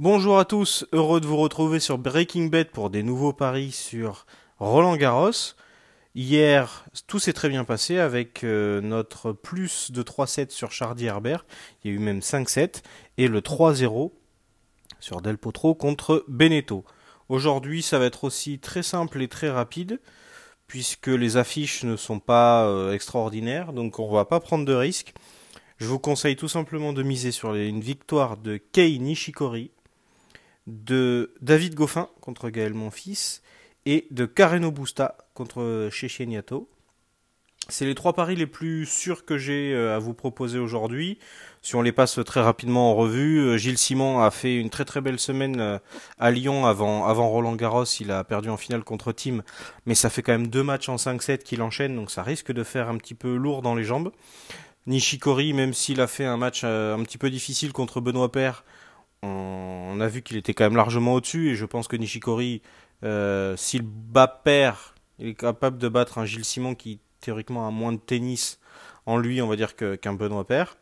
[0.00, 4.24] bonjour à tous, heureux de vous retrouver sur Breaking Bet pour des nouveaux paris sur
[4.58, 5.30] Roland Garros.
[6.14, 11.44] Hier, tout s'est très bien passé avec euh, notre plus de 3-7 sur Chardy Herbert.
[11.84, 12.82] Il y a eu même 5-7
[13.18, 14.10] et le 3-0
[15.00, 16.86] sur Del Potro contre Beneteau.
[17.28, 20.00] Aujourd'hui, ça va être aussi très simple et très rapide
[20.66, 25.12] puisque les affiches ne sont pas euh, extraordinaires, donc on va pas prendre de risques.
[25.76, 29.70] Je vous conseille tout simplement de miser sur une victoire de Kei Nishikori,
[30.70, 33.42] de David Goffin contre Gaël Monfils
[33.86, 36.68] et de Kareno Busta contre Checheniato.
[37.70, 41.18] C'est les trois paris les plus sûrs que j'ai euh, à vous proposer aujourd'hui.
[41.62, 44.84] Si on les passe très rapidement en revue, euh, Gilles Simon a fait une très
[44.84, 45.78] très belle semaine euh,
[46.18, 47.84] à Lyon avant, avant Roland Garros.
[48.00, 49.42] Il a perdu en finale contre Tim,
[49.86, 52.64] mais ça fait quand même deux matchs en 5-7 qu'il enchaîne, donc ça risque de
[52.64, 54.10] faire un petit peu lourd dans les jambes.
[54.86, 58.64] Nishikori, même s'il a fait un match un petit peu difficile contre Benoît Père,
[59.22, 62.62] on, a vu qu'il était quand même largement au-dessus et je pense que Nishikori,
[63.56, 67.92] s'il bat Père, il est capable de battre un Gilles Simon qui théoriquement a moins
[67.92, 68.58] de tennis
[69.06, 70.76] en lui, on va dire, qu'un Benoît Père.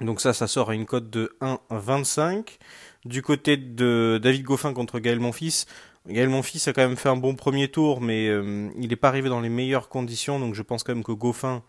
[0.00, 2.58] Donc ça, ça sort à une cote de 1,25.
[3.04, 5.66] Du côté de David Goffin contre Gaël Monfils,
[6.06, 9.08] Gaël Monfils a quand même fait un bon premier tour, mais euh, il n'est pas
[9.08, 11.62] arrivé dans les meilleures conditions, donc je pense quand même que Goffin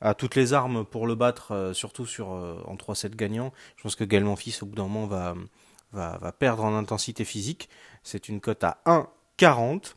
[0.00, 3.52] a toutes les armes pour le battre, euh, surtout sur euh, en 3-7 gagnants.
[3.76, 5.34] Je pense que Gaël Monfils, au bout d'un moment, va,
[5.92, 7.68] va, perdre en intensité physique.
[8.02, 9.94] C'est une cote à 1,40.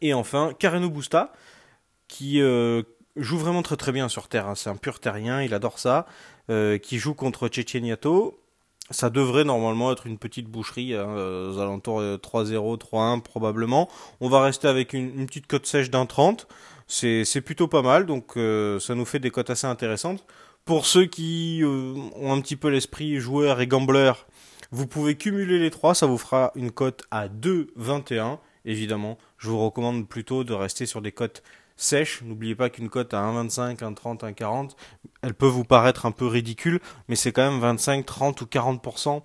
[0.00, 1.32] Et enfin, Carreno Busta,
[2.08, 2.82] qui euh,
[3.16, 4.46] joue vraiment très très bien sur terre.
[4.46, 4.54] Hein.
[4.54, 6.06] C'est un pur terrien, il adore ça.
[6.82, 8.42] Qui joue contre Tchétchéniato.
[8.90, 13.88] Ça devrait normalement être une petite boucherie, hein, aux alentours 3-0, 3-1 probablement.
[14.20, 16.48] On va rester avec une, petite cote sèche d'un 30.
[16.92, 20.24] C'est plutôt pas mal, donc ça nous fait des cotes assez intéressantes.
[20.64, 24.12] Pour ceux qui ont un petit peu l'esprit joueur et gambler,
[24.72, 28.38] vous pouvez cumuler les trois, ça vous fera une cote à 2,21.
[28.64, 31.42] Évidemment, je vous recommande plutôt de rester sur des cotes
[31.80, 32.22] sèche.
[32.22, 34.70] N'oubliez pas qu'une cote à 1,25, 1,30, 1,40,
[35.22, 39.16] elle peut vous paraître un peu ridicule, mais c'est quand même 25, 30 ou 40%
[39.16, 39.20] euh,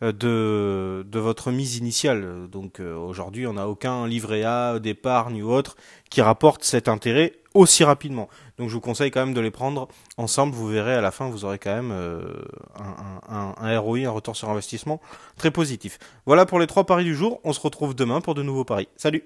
[0.00, 2.48] de, de votre mise initiale.
[2.50, 5.76] Donc euh, aujourd'hui, on n'a aucun livret A d'épargne ou autre
[6.08, 8.28] qui rapporte cet intérêt aussi rapidement.
[8.58, 10.54] Donc je vous conseille quand même de les prendre ensemble.
[10.54, 12.22] Vous verrez à la fin, vous aurez quand même euh,
[13.28, 15.00] un, ROI, un retour sur investissement
[15.36, 15.98] très positif.
[16.26, 17.40] Voilà pour les trois paris du jour.
[17.44, 18.88] On se retrouve demain pour de nouveaux paris.
[18.96, 19.24] Salut